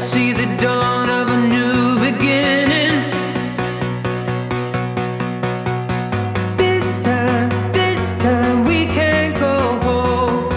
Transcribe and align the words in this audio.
see 0.00 0.32
the 0.32 0.46
dawn 0.56 1.10
of 1.10 1.28
a 1.28 1.36
new 1.36 1.98
beginning. 2.00 2.94
This 6.56 6.98
time, 7.00 7.50
this 7.70 8.14
time 8.14 8.64
we 8.64 8.86
can 8.86 9.34
go 9.38 9.56
home. 9.86 10.48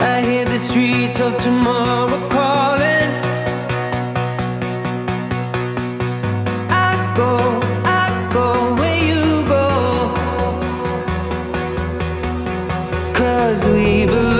I 0.00 0.20
hear 0.20 0.44
the 0.44 0.58
streets 0.58 1.18
of 1.20 1.36
tomorrow 1.38 2.28
calling. 2.28 3.10
I 6.70 6.92
go, 7.16 7.60
I 7.84 8.06
go 8.32 8.76
where 8.78 9.00
you 9.10 9.44
go. 9.48 9.66
Cause 13.14 13.66
we 13.66 14.06
believe. 14.06 14.33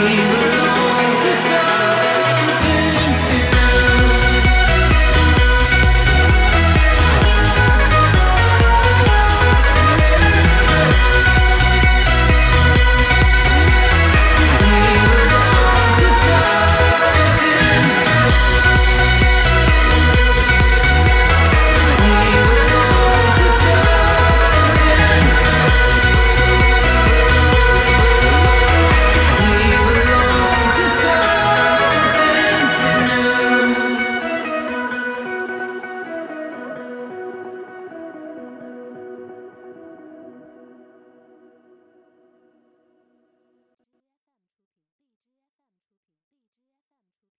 You. 0.00 0.29